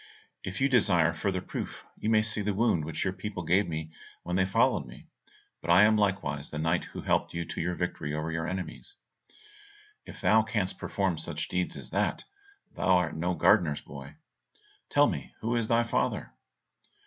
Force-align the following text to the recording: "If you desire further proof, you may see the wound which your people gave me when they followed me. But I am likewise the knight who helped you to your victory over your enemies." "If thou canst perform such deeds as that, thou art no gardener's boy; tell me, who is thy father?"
"If 0.43 0.59
you 0.59 0.67
desire 0.67 1.13
further 1.13 1.41
proof, 1.41 1.85
you 1.95 2.09
may 2.09 2.23
see 2.23 2.41
the 2.41 2.55
wound 2.55 2.85
which 2.85 3.03
your 3.03 3.13
people 3.13 3.43
gave 3.43 3.67
me 3.67 3.91
when 4.23 4.35
they 4.35 4.47
followed 4.47 4.87
me. 4.87 5.05
But 5.61 5.69
I 5.69 5.83
am 5.83 5.95
likewise 5.95 6.49
the 6.49 6.57
knight 6.57 6.85
who 6.85 7.03
helped 7.03 7.35
you 7.35 7.45
to 7.45 7.61
your 7.61 7.75
victory 7.75 8.11
over 8.15 8.31
your 8.31 8.47
enemies." 8.47 8.95
"If 10.03 10.19
thou 10.19 10.41
canst 10.41 10.79
perform 10.79 11.19
such 11.19 11.49
deeds 11.49 11.75
as 11.77 11.91
that, 11.91 12.23
thou 12.73 12.87
art 12.97 13.15
no 13.15 13.35
gardener's 13.35 13.81
boy; 13.81 14.15
tell 14.89 15.05
me, 15.05 15.35
who 15.41 15.55
is 15.55 15.67
thy 15.67 15.83
father?" 15.83 16.31